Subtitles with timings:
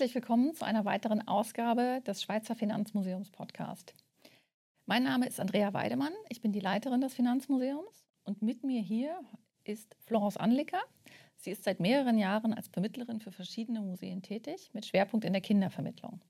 [0.00, 3.94] Herzlich willkommen zu einer weiteren Ausgabe des Schweizer Finanzmuseums Podcast.
[4.86, 9.20] Mein Name ist Andrea Weidemann, ich bin die Leiterin des Finanzmuseums und mit mir hier
[9.62, 10.80] ist Florence Anlicker.
[11.36, 15.42] Sie ist seit mehreren Jahren als Vermittlerin für verschiedene Museen tätig, mit Schwerpunkt in der
[15.42, 16.22] Kindervermittlung.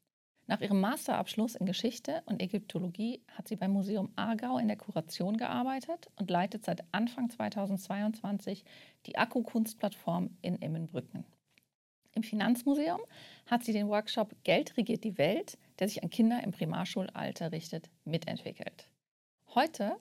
[0.48, 5.37] Nach ihrem Masterabschluss in Geschichte und Ägyptologie hat sie beim Museum Aargau in der Kuration
[5.37, 8.65] gearbeitet und leitet seit Anfang 2022
[9.07, 11.24] die Akku-Kunstplattform in Emmenbrücken.
[12.12, 13.00] Im Finanzmuseum
[13.46, 17.88] hat sie den Workshop Geld regiert die Welt, der sich an Kinder im Primarschulalter richtet,
[18.05, 18.88] mitentwickelt.
[19.55, 19.96] Heute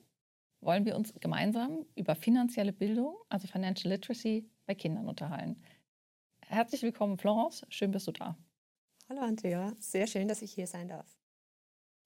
[0.62, 5.62] wollen wir uns gemeinsam über finanzielle Bildung, also Financial Literacy, bei Kindern unterhalten.
[6.46, 7.66] Herzlich willkommen, Florence.
[7.70, 8.36] Schön bist du da.
[9.08, 9.74] Hallo, Andrea.
[9.80, 11.20] Sehr schön, dass ich hier sein darf.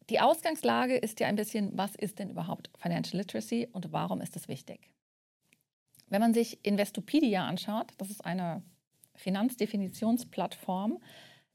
[0.09, 4.35] Die Ausgangslage ist ja ein bisschen, was ist denn überhaupt Financial Literacy und warum ist
[4.35, 4.91] es wichtig?
[6.07, 8.63] Wenn man sich Investopedia anschaut, das ist eine
[9.15, 10.99] Finanzdefinitionsplattform,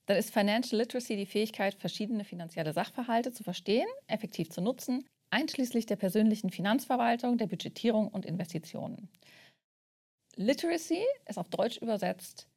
[0.07, 5.87] dann ist Financial Literacy die Fähigkeit, verschiedene finanzielle Sachverhalte zu verstehen, effektiv zu nutzen, einschließlich
[5.87, 9.11] der persönlichen Finanzverwaltung, der Budgetierung und Investitionen.
[10.37, 12.49] Literacy ist auf Deutsch übersetzt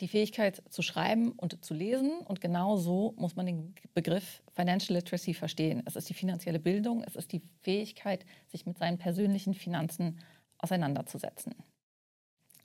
[0.00, 2.18] die Fähigkeit zu schreiben und zu lesen.
[2.20, 5.82] Und genau so muss man den Begriff Financial Literacy verstehen.
[5.86, 10.20] Es ist die finanzielle Bildung, es ist die Fähigkeit, sich mit seinen persönlichen Finanzen
[10.58, 11.54] auseinanderzusetzen.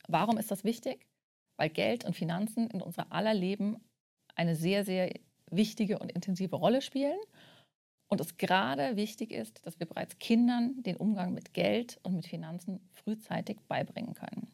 [0.08, 1.08] Warum ist das wichtig?
[1.62, 3.78] Weil Geld und Finanzen in unser aller Leben
[4.34, 5.14] eine sehr, sehr
[5.52, 7.20] wichtige und intensive Rolle spielen.
[8.08, 12.26] Und es gerade wichtig ist, dass wir bereits Kindern den Umgang mit Geld und mit
[12.26, 14.48] Finanzen frühzeitig beibringen können.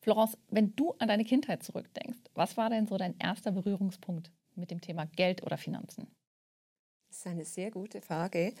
[0.00, 4.72] Florence, wenn du an deine Kindheit zurückdenkst, was war denn so dein erster Berührungspunkt mit
[4.72, 6.08] dem Thema Geld oder Finanzen?
[7.10, 8.54] Das ist eine sehr gute Frage.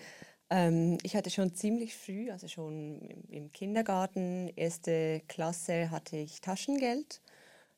[0.48, 7.20] Ähm, ich hatte schon ziemlich früh, also schon im Kindergarten, erste Klasse, hatte ich Taschengeld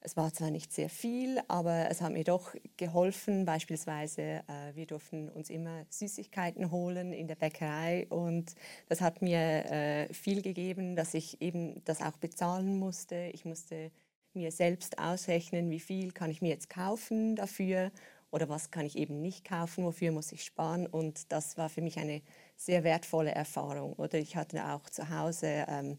[0.05, 3.47] es war zwar nicht sehr viel, aber es hat mir doch geholfen.
[3.47, 8.55] Beispielsweise, äh, wir durften uns immer Süßigkeiten holen in der Bäckerei und
[8.89, 13.31] das hat mir äh, viel gegeben, dass ich eben das auch bezahlen musste.
[13.33, 13.91] Ich musste
[14.35, 17.91] mir selbst ausrechnen, wie viel kann ich mir jetzt kaufen dafür
[18.31, 20.87] oder was kann ich eben nicht kaufen, wofür muss ich sparen.
[20.87, 22.21] Und das war für mich eine
[22.57, 23.95] sehr wertvolle Erfahrung.
[23.95, 25.99] Oder ich hatte auch zu Hause ähm,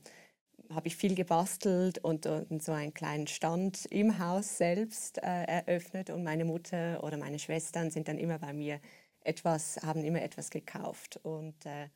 [0.74, 6.10] habe ich viel gebastelt und, und, so einen kleinen Stand im Haus selbst äh, eröffnet
[6.10, 8.80] und meine Mutter oder meine Schwestern sind dann immer bei mir
[9.22, 11.90] etwas, haben immer etwas gekauft und äh,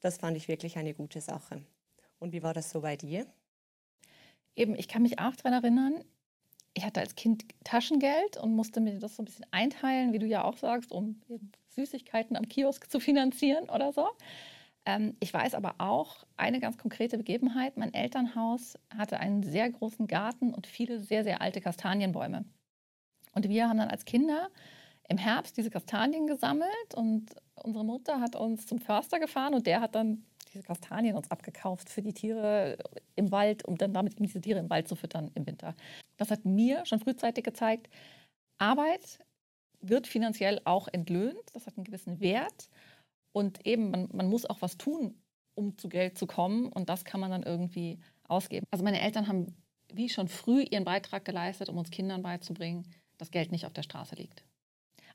[0.00, 1.62] das fand ich wirklich eine gute Sache.
[2.18, 3.26] Und wie war das so bei dir?
[4.54, 6.04] Eben, ich kann mich auch daran erinnern,
[6.74, 10.26] ich hatte als Kind Taschengeld und musste mir das so ein bisschen einteilen, wie du
[10.26, 11.20] ja auch sagst, um
[11.70, 14.08] Süßigkeiten am Kiosk zu finanzieren oder so.
[14.88, 17.76] Ähm, ich weiß aber auch eine ganz konkrete Begebenheit.
[17.76, 22.46] Mein Elternhaus hatte einen sehr großen Garten und viele sehr, sehr alte Kastanienbäume.
[23.34, 24.48] Und wir haben dann als Kinder
[25.06, 29.82] im Herbst diese Kastanien gesammelt und unsere Mutter hat uns zum Förster gefahren und der
[29.82, 32.78] hat dann diese Kastanien uns abgekauft für die Tiere
[33.14, 35.74] im Wald, um dann damit diese Tiere im Wald zu füttern im Winter.
[36.16, 37.90] Das hat mir schon frühzeitig gezeigt,
[38.56, 39.18] Arbeit
[39.80, 42.70] wird finanziell auch entlöhnt, das hat einen gewissen Wert
[43.38, 45.14] und eben, man, man muss auch was tun,
[45.54, 46.66] um zu Geld zu kommen.
[46.66, 48.66] Und das kann man dann irgendwie ausgeben.
[48.70, 49.56] Also meine Eltern haben
[49.92, 53.82] wie schon früh ihren Beitrag geleistet, um uns Kindern beizubringen, dass Geld nicht auf der
[53.82, 54.44] Straße liegt.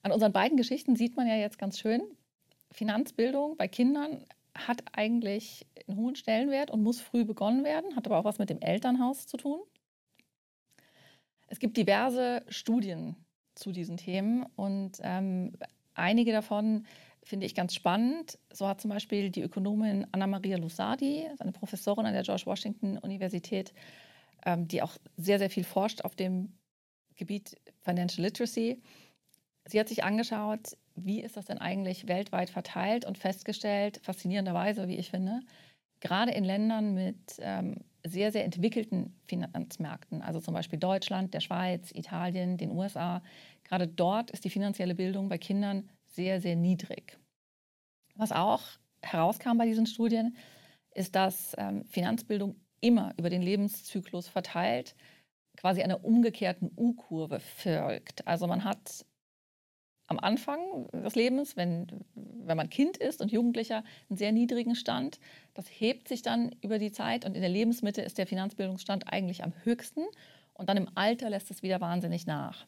[0.01, 2.01] An unseren beiden Geschichten sieht man ja jetzt ganz schön,
[2.71, 8.17] Finanzbildung bei Kindern hat eigentlich einen hohen Stellenwert und muss früh begonnen werden, hat aber
[8.17, 9.59] auch was mit dem Elternhaus zu tun.
[11.47, 13.15] Es gibt diverse Studien
[13.55, 15.53] zu diesen Themen und ähm,
[15.93, 16.85] einige davon
[17.23, 18.37] finde ich ganz spannend.
[18.51, 23.73] So hat zum Beispiel die Ökonomin Anna-Maria Lusardi, eine Professorin an der George Washington Universität,
[24.45, 26.53] ähm, die auch sehr, sehr viel forscht auf dem
[27.15, 28.81] Gebiet Financial Literacy.
[29.65, 34.97] Sie hat sich angeschaut, wie ist das denn eigentlich weltweit verteilt und festgestellt, faszinierenderweise, wie
[34.97, 35.39] ich finde,
[35.99, 41.91] gerade in Ländern mit ähm, sehr, sehr entwickelten Finanzmärkten, also zum Beispiel Deutschland, der Schweiz,
[41.93, 43.23] Italien, den USA,
[43.63, 47.17] gerade dort ist die finanzielle Bildung bei Kindern sehr, sehr niedrig.
[48.15, 48.61] Was auch
[49.01, 50.35] herauskam bei diesen Studien,
[50.95, 54.95] ist, dass ähm, Finanzbildung immer über den Lebenszyklus verteilt
[55.57, 58.27] quasi einer umgekehrten U-Kurve folgt.
[58.27, 59.05] Also man hat
[60.07, 65.19] am Anfang des Lebens, wenn, wenn man Kind ist und Jugendlicher, einen sehr niedrigen Stand.
[65.53, 69.43] Das hebt sich dann über die Zeit und in der Lebensmitte ist der Finanzbildungsstand eigentlich
[69.43, 70.05] am höchsten
[70.53, 72.67] und dann im Alter lässt es wieder wahnsinnig nach.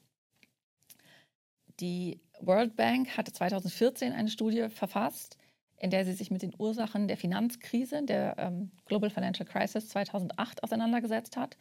[1.80, 5.38] Die World Bank hatte 2014 eine Studie verfasst,
[5.78, 10.64] in der sie sich mit den Ursachen der Finanzkrise, der ähm, Global Financial Crisis 2008
[10.64, 11.58] auseinandergesetzt hat.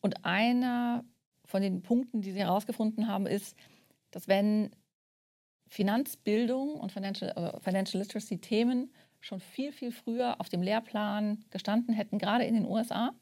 [0.00, 1.04] Und einer
[1.44, 3.56] von den Punkten, die sie herausgefunden haben, ist,
[4.10, 4.70] dass wenn
[5.68, 11.94] Finanzbildung und Financial, äh, Financial Literacy Themen schon viel, viel früher auf dem Lehrplan gestanden
[11.94, 13.12] hätten, gerade in den USA,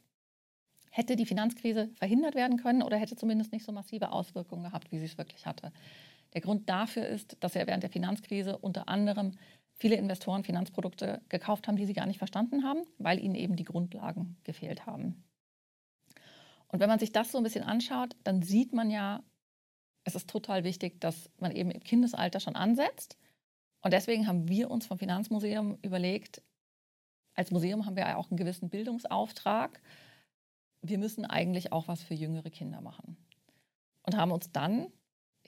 [0.91, 4.99] hätte die Finanzkrise verhindert werden können oder hätte zumindest nicht so massive Auswirkungen gehabt, wie
[4.99, 5.73] sie es wirklich hatte.
[6.34, 9.32] Der Grund dafür ist, dass ja während der Finanzkrise unter anderem
[9.75, 13.64] viele Investoren Finanzprodukte gekauft haben, die sie gar nicht verstanden haben, weil ihnen eben die
[13.64, 15.25] Grundlagen gefehlt haben.
[16.69, 19.23] Und wenn man sich das so ein bisschen anschaut, dann sieht man ja,
[20.05, 23.19] es ist total wichtig, dass man eben im Kindesalter schon ansetzt.
[23.82, 26.43] Und deswegen haben wir uns vom Finanzmuseum überlegt,
[27.34, 29.81] als Museum haben wir ja auch einen gewissen Bildungsauftrag.
[30.82, 33.17] Wir müssen eigentlich auch was für jüngere Kinder machen.
[34.02, 34.88] Und haben uns dann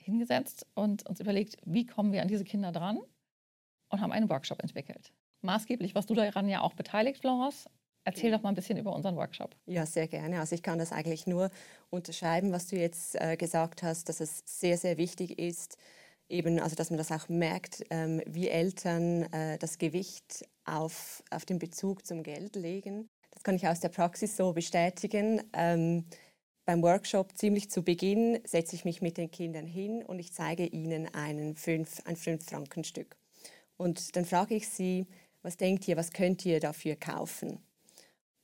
[0.05, 2.99] hingesetzt und uns überlegt, wie kommen wir an diese Kinder dran
[3.89, 5.11] und haben einen Workshop entwickelt.
[5.41, 7.69] Maßgeblich warst du daran ja auch beteiligt, Florence.
[8.03, 9.55] Erzähl doch mal ein bisschen über unseren Workshop.
[9.65, 10.39] Ja, sehr gerne.
[10.39, 11.49] Also ich kann das eigentlich nur
[11.89, 15.77] unterschreiben, was du jetzt äh, gesagt hast, dass es sehr, sehr wichtig ist,
[16.29, 21.45] eben, also dass man das auch merkt, ähm, wie Eltern äh, das Gewicht auf, auf
[21.45, 23.09] den Bezug zum Geld legen.
[23.31, 25.41] Das kann ich aus der Praxis so bestätigen.
[25.53, 26.05] Ähm,
[26.65, 30.65] beim Workshop ziemlich zu Beginn setze ich mich mit den Kindern hin und ich zeige
[30.65, 33.15] ihnen einen fünf, ein 5-Frankenstück.
[33.77, 35.05] Und dann frage ich sie,
[35.43, 37.59] was denkt ihr, was könnt ihr dafür kaufen?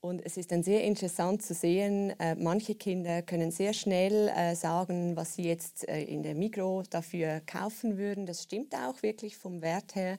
[0.02, 4.56] Und es ist dann sehr interessant zu sehen, äh, manche Kinder können sehr schnell äh,
[4.56, 8.26] sagen, was sie jetzt äh, in der Mikro dafür kaufen würden.
[8.26, 10.18] Das stimmt auch wirklich vom Wert her.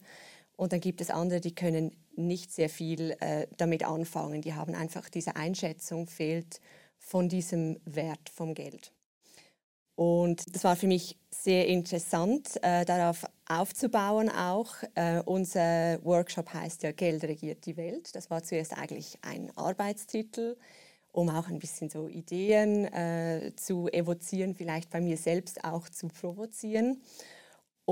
[0.56, 4.40] Und dann gibt es andere, die können nicht sehr viel äh, damit anfangen.
[4.42, 6.60] Die haben einfach diese Einschätzung fehlt
[7.02, 8.92] von diesem Wert vom Geld.
[9.94, 14.74] Und das war für mich sehr interessant, äh, darauf aufzubauen auch.
[14.94, 18.14] Äh, unser Workshop heißt ja Geld regiert die Welt.
[18.14, 20.56] Das war zuerst eigentlich ein Arbeitstitel,
[21.12, 26.08] um auch ein bisschen so Ideen äh, zu evozieren, vielleicht bei mir selbst auch zu
[26.08, 27.02] provozieren.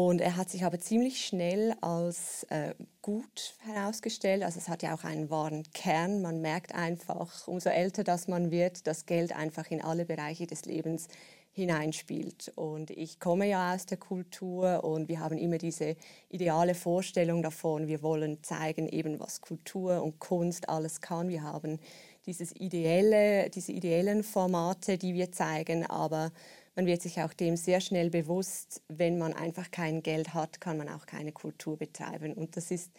[0.03, 4.43] Und er hat sich aber ziemlich schnell als äh, gut herausgestellt.
[4.43, 6.23] Also es hat ja auch einen wahren Kern.
[6.23, 10.65] Man merkt einfach, umso älter das man wird, dass Geld einfach in alle Bereiche des
[10.65, 11.09] Lebens
[11.53, 12.51] hineinspielt.
[12.55, 15.97] Und ich komme ja aus der Kultur und wir haben immer diese
[16.31, 21.29] ideale Vorstellung davon, wir wollen zeigen eben, was Kultur und Kunst alles kann.
[21.29, 21.79] Wir haben
[22.25, 26.33] dieses ideelle, diese ideellen Formate, die wir zeigen, aber
[26.77, 30.79] man wird sich auch dem sehr schnell bewusst, wenn man einfach kein Geld hat, kann
[30.79, 32.33] man auch keine Kultur betreiben.
[32.33, 32.91] Und das ist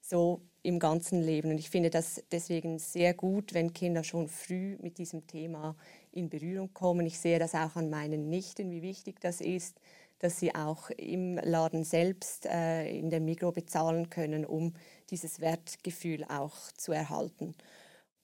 [0.00, 1.50] so im ganzen Leben.
[1.50, 5.76] Und ich finde das deswegen sehr gut, wenn Kinder schon früh mit diesem Thema
[6.12, 7.06] in Berührung kommen.
[7.06, 9.80] Ich sehe das auch an meinen Nichten, wie wichtig das ist,
[10.18, 14.74] dass sie auch im Laden selbst äh, in der Mikro bezahlen können, um
[15.10, 17.54] dieses Wertgefühl auch zu erhalten.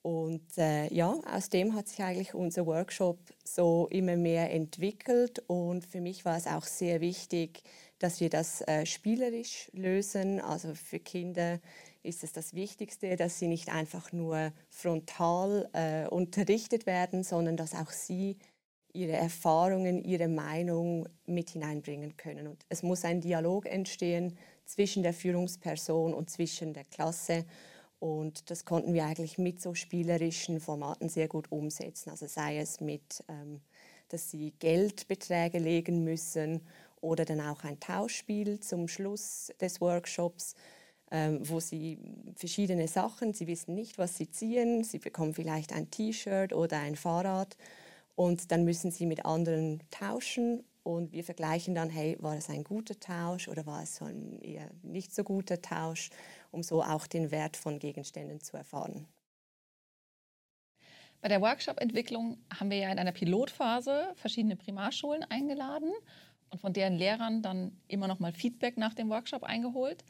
[0.07, 5.43] Und äh, ja, aus dem hat sich eigentlich unser Workshop so immer mehr entwickelt.
[5.49, 7.65] Und für mich war es auch sehr wichtig,
[7.99, 10.41] dass wir das äh, spielerisch lösen.
[10.41, 11.59] Also für Kinder
[12.05, 17.75] ist es das Wichtigste, dass sie nicht einfach nur frontal äh, unterrichtet werden, sondern dass
[17.75, 18.37] auch sie
[18.93, 22.47] ihre Erfahrungen, ihre Meinung mit hineinbringen können.
[22.47, 27.45] Und es muss ein Dialog entstehen zwischen der Führungsperson und zwischen der Klasse.
[27.99, 32.11] Und das konnten wir eigentlich mit so spielerischen Formaten sehr gut umsetzen.
[32.11, 33.61] Also sei es mit, ähm,
[34.09, 36.61] dass sie Geldbeträge legen müssen
[37.01, 40.55] oder dann auch ein Tauschspiel zum Schluss des Workshops
[41.11, 41.99] ähm, wo sie
[42.35, 46.97] verschiedene Sachen, sie wissen nicht, was sie ziehen, sie bekommen vielleicht ein T-Shirt oder ein
[46.97, 47.57] Fahrrad
[48.17, 52.63] und dann müssen sie mit anderen tauschen und wir vergleichen dann, hey, war es ein
[52.63, 56.11] guter Tausch oder war es so ein eher nicht so guter Tausch,
[56.53, 59.09] um so auch den Wert von Gegenständen zu erfahren.
[61.21, 65.93] Bei der Workshop-Entwicklung haben wir ja in einer Pilotphase verschiedene Primarschulen eingeladen
[66.51, 70.05] und von deren Lehrern dann immer noch mal Feedback nach dem Workshop eingeholt.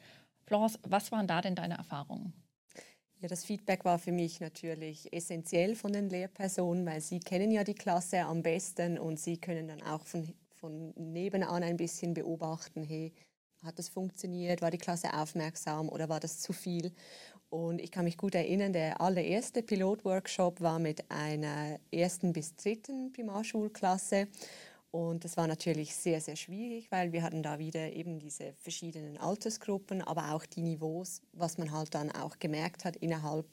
[0.45, 2.35] Florence, was waren da denn deine Erfahrungen?
[3.21, 7.65] Ja, das Feedback war für mich natürlich essentiell von den Lehrpersonen, weil sie kennen ja
[7.65, 12.83] die Klasse am besten und sie können dann auch von, von nebenan ein bisschen beobachten,
[12.83, 13.13] hey,
[13.63, 16.93] hat das funktioniert, war die Klasse aufmerksam oder war das zu viel?
[17.49, 23.13] Und ich kann mich gut erinnern, der allererste Pilotworkshop war mit einer ersten bis dritten
[23.13, 24.29] Primarschulklasse
[24.97, 29.19] und das war natürlich sehr, sehr schwierig, weil wir hatten da wieder eben diese verschiedenen
[29.19, 33.47] Altersgruppen, aber auch die Niveaus, was man halt dann auch gemerkt hat innerhalb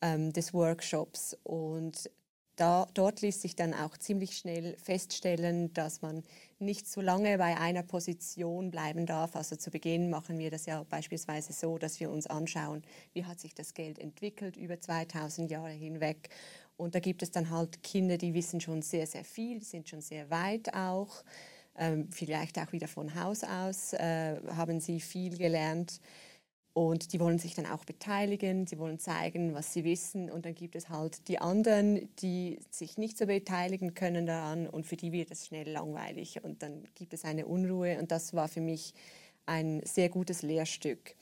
[0.00, 1.36] ähm, des Workshops.
[1.42, 2.10] Und
[2.56, 6.22] da, dort ließ sich dann auch ziemlich schnell feststellen, dass man
[6.58, 9.34] nicht so lange bei einer Position bleiben darf.
[9.34, 12.82] Also zu Beginn machen wir das ja beispielsweise so, dass wir uns anschauen,
[13.14, 16.28] wie hat sich das Geld entwickelt über 2000 Jahre hinweg
[16.76, 20.00] Und da gibt es dann halt Kinder, die wissen schon sehr, sehr viel, sind schon
[20.02, 21.24] sehr weit auch.
[21.76, 26.00] Ähm, vielleicht auch wieder von Haus aus äh, haben sie viel gelernt.
[26.72, 30.30] Und die wollen sich dann auch beteiligen, sie wollen zeigen, was sie wissen.
[30.30, 34.86] Und dann gibt es halt die anderen, die sich nicht so beteiligen können daran und
[34.86, 36.44] für die wird es schnell langweilig.
[36.44, 37.98] Und dann gibt es eine Unruhe.
[37.98, 38.94] Und das war für mich
[39.46, 41.16] ein sehr gutes Lehrstück.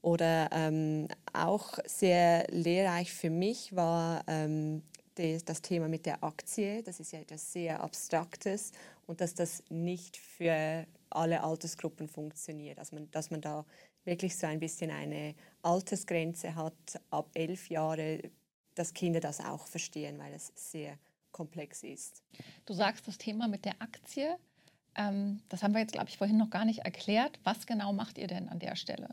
[0.00, 4.82] Oder ähm, auch sehr lehrreich für mich war ähm,
[5.14, 6.82] das, Thema mit der Aktie.
[6.82, 8.72] Das ist ja etwas sehr Abstraktes
[9.06, 12.78] und dass das nicht für alle Altersgruppen funktioniert.
[12.78, 13.64] Also man, dass man da
[14.04, 18.30] wirklich so ein bisschen eine Altersgrenze hat, ab elf Jahre,
[18.74, 20.98] dass Kinder das auch verstehen, weil es sehr
[21.32, 22.22] komplex ist.
[22.66, 24.36] Du sagst das Thema mit der Aktie.
[24.94, 27.40] Ähm, das haben wir jetzt, glaube ich, vorhin noch gar nicht erklärt.
[27.44, 29.08] Was genau macht ihr denn an der Stelle?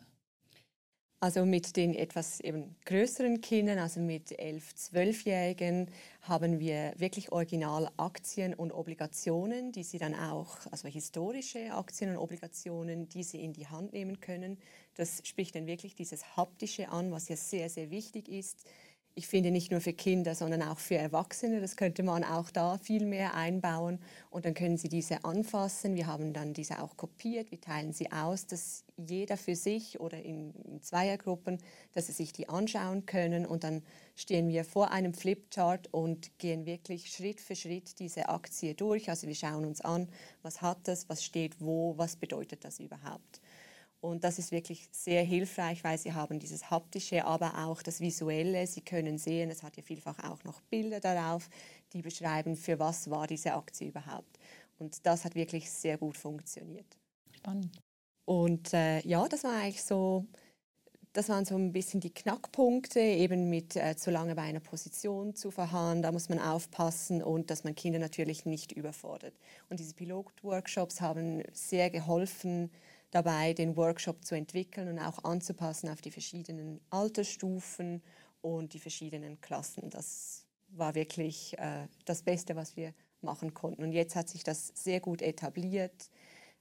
[1.24, 5.88] Also mit den etwas eben größeren Kindern, also mit 11-, 12-Jährigen,
[6.22, 13.08] haben wir wirklich Originalaktien und Obligationen, die sie dann auch, also historische Aktien und Obligationen,
[13.08, 14.58] die sie in die Hand nehmen können.
[14.96, 18.66] Das spricht dann wirklich dieses Haptische an, was ja sehr, sehr wichtig ist
[19.14, 21.60] ich finde nicht nur für Kinder, sondern auch für Erwachsene.
[21.60, 24.00] Das könnte man auch da viel mehr einbauen.
[24.30, 25.96] Und dann können Sie diese anfassen.
[25.96, 27.52] Wir haben dann diese auch kopiert.
[27.52, 31.58] Wir teilen sie aus, dass jeder für sich oder in, in Zweiergruppen,
[31.94, 33.46] dass sie sich die anschauen können.
[33.46, 33.84] Und dann
[34.16, 39.10] stehen wir vor einem Flipchart und gehen wirklich Schritt für Schritt diese Aktie durch.
[39.10, 40.08] Also wir schauen uns an,
[40.42, 43.42] was hat das, was steht wo, was bedeutet das überhaupt.
[44.02, 48.66] Und das ist wirklich sehr hilfreich, weil sie haben dieses haptische, aber auch das visuelle.
[48.66, 51.48] Sie können sehen, es hat ja vielfach auch noch Bilder darauf,
[51.94, 54.40] die beschreiben, für was war diese Aktie überhaupt.
[54.80, 56.98] Und das hat wirklich sehr gut funktioniert.
[57.32, 57.80] Spannend.
[58.26, 60.26] Und äh, ja, das war eigentlich so,
[61.14, 65.36] das waren so ein bisschen die Knackpunkte, eben mit äh, zu lange bei einer Position
[65.36, 66.02] zu verharren.
[66.02, 69.34] Da muss man aufpassen und dass man Kinder natürlich nicht überfordert.
[69.70, 72.72] Und diese Pilotworkshops haben sehr geholfen,
[73.12, 78.02] dabei, den Workshop zu entwickeln und auch anzupassen auf die verschiedenen Altersstufen
[78.42, 79.90] und die verschiedenen Klassen.
[79.90, 83.84] Das war wirklich äh, das Beste, was wir machen konnten.
[83.84, 86.10] Und jetzt hat sich das sehr gut etabliert.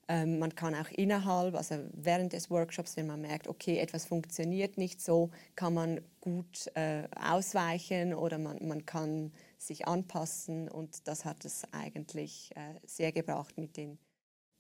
[0.09, 4.77] Ähm, man kann auch innerhalb, also während des Workshops, wenn man merkt, okay, etwas funktioniert
[4.77, 10.69] nicht so, kann man gut äh, ausweichen oder man, man kann sich anpassen.
[10.69, 13.99] Und das hat es eigentlich äh, sehr gebracht mit, den,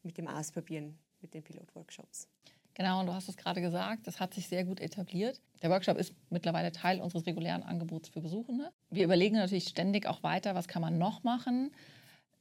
[0.04, 2.28] mit dem Ausprobieren mit den Pilotworkshops.
[2.74, 5.40] Genau, und du hast es gerade gesagt, das hat sich sehr gut etabliert.
[5.62, 8.72] Der Workshop ist mittlerweile Teil unseres regulären Angebots für Besuchende.
[8.90, 11.72] Wir überlegen natürlich ständig auch weiter, was kann man noch machen.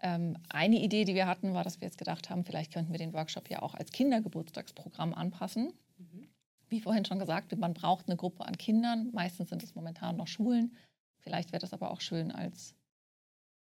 [0.01, 2.99] Ähm, eine Idee, die wir hatten, war, dass wir jetzt gedacht haben, vielleicht könnten wir
[2.99, 5.73] den Workshop ja auch als Kindergeburtstagsprogramm anpassen.
[5.97, 6.29] Mhm.
[6.69, 9.09] Wie vorhin schon gesagt, man braucht eine Gruppe an Kindern.
[9.11, 10.77] Meistens sind es momentan noch Schulen.
[11.17, 12.75] Vielleicht wäre das aber auch schön als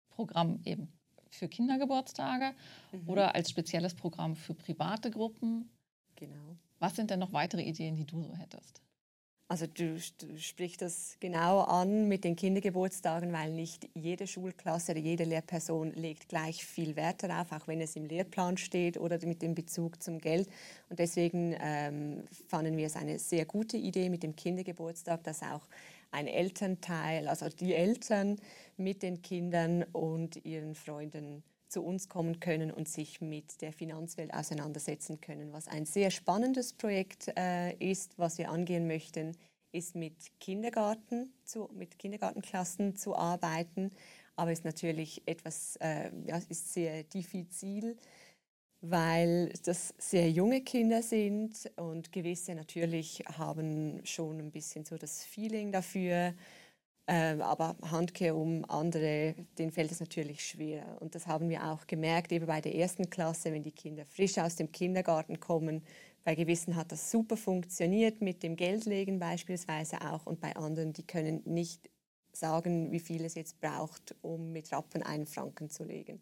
[0.08, 0.92] Programm eben
[1.30, 2.52] für Kindergeburtstage
[2.92, 3.08] mhm.
[3.08, 5.70] oder als spezielles Programm für private Gruppen.
[6.16, 6.56] Genau.
[6.78, 8.80] Was sind denn noch weitere Ideen, die du so hättest?
[9.48, 15.00] Also du, du sprichst das genau an mit den Kindergeburtstagen, weil nicht jede Schulklasse oder
[15.00, 19.42] jede Lehrperson legt gleich viel Wert darauf, auch wenn es im Lehrplan steht oder mit
[19.42, 20.48] dem Bezug zum Geld.
[20.88, 25.68] Und deswegen ähm, fanden wir es eine sehr gute Idee mit dem Kindergeburtstag, dass auch
[26.10, 28.36] ein Elternteil, also die Eltern
[28.76, 34.32] mit den Kindern und ihren Freunden zu uns kommen können und sich mit der Finanzwelt
[34.32, 35.52] auseinandersetzen können.
[35.52, 39.36] Was ein sehr spannendes Projekt äh, ist, was wir angehen möchten,
[39.72, 43.90] ist mit Kindergarten, zu, mit Kindergartenklassen zu arbeiten,
[44.36, 47.96] aber ist natürlich etwas, äh, ja, ist sehr diffizil
[48.90, 55.24] weil das sehr junge Kinder sind und gewisse natürlich haben schon ein bisschen so das
[55.24, 56.34] Feeling dafür,
[57.06, 60.96] äh, aber Handkehr um andere, denen fällt es natürlich schwer.
[61.00, 64.38] Und das haben wir auch gemerkt, eben bei der ersten Klasse, wenn die Kinder frisch
[64.38, 65.82] aus dem Kindergarten kommen.
[66.24, 70.26] Bei gewissen hat das super funktioniert, mit dem Geldlegen beispielsweise auch.
[70.26, 71.88] Und bei anderen, die können nicht
[72.32, 76.20] sagen, wie viel es jetzt braucht, um mit Rappen einen Franken zu legen.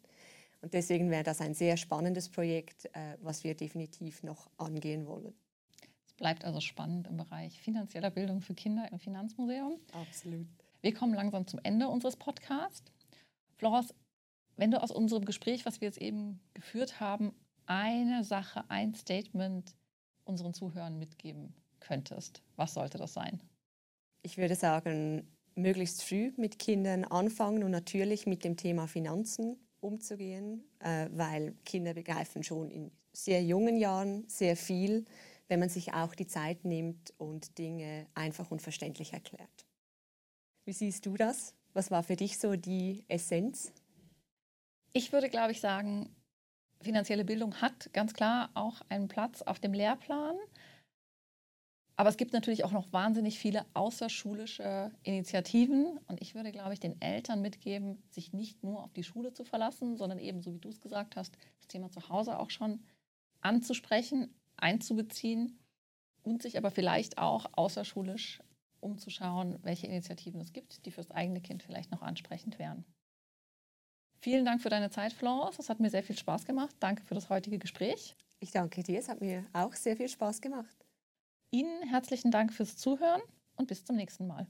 [0.65, 5.35] Und deswegen wäre das ein sehr spannendes Projekt, äh, was wir definitiv noch angehen wollen.
[6.07, 9.79] Es bleibt also spannend im Bereich finanzieller Bildung für Kinder im Finanzmuseum.
[9.93, 10.47] Absolut.
[10.81, 12.91] Wir kommen langsam zum Ende unseres Podcasts.
[13.59, 13.95] Florence,
[14.57, 17.35] wenn du aus unserem Gespräch, was wir jetzt eben geführt haben,
[17.67, 19.77] eine Sache, ein Statement
[20.25, 23.43] unseren Zuhörern mitgeben könntest, was sollte das sein?
[24.23, 30.65] Ich würde sagen, möglichst früh mit Kindern anfangen und natürlich mit dem Thema Finanzen umzugehen,
[30.81, 35.05] äh, weil Kinder begreifen schon in sehr jungen Jahren sehr viel,
[35.49, 39.67] wenn man sich auch die Zeit nimmt und Dinge einfach und verständlich erklärt.
[40.65, 41.55] Wie siehst du das?
[41.75, 43.73] Was war für dich so die Essenz?
[44.93, 46.09] Ich würde, glaube ich, sagen,
[46.81, 50.37] finanzielle Bildung hat ganz klar auch einen Platz auf dem Lehrplan.
[51.97, 55.99] Aber es gibt natürlich auch noch wahnsinnig viele außerschulische Initiativen.
[56.09, 59.45] Und ich würde, glaube ich, den Eltern mitgeben, sich nicht nur auf die Schule zu
[59.45, 62.83] verlassen, sondern eben, so wie du es gesagt hast, das Thema zu Hause auch schon
[63.41, 65.59] anzusprechen, einzubeziehen
[66.23, 68.41] und sich aber vielleicht auch außerschulisch
[68.81, 72.85] umzuschauen, welche Initiativen es gibt, die fürs eigene Kind vielleicht noch ansprechend wären.
[74.21, 75.59] Vielen Dank für deine Zeit, Florence.
[75.59, 76.75] Es hat mir sehr viel Spaß gemacht.
[76.81, 78.17] Danke für das heutige Gespräch.
[78.41, 78.99] Ich danke dir.
[78.99, 80.84] Es hat mir auch sehr viel Spaß gemacht.
[81.55, 83.23] Ihnen herzlichen Dank fürs Zuhören
[83.55, 84.49] und bis zum nächsten Mal.